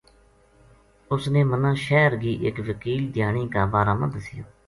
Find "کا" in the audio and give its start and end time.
3.53-3.61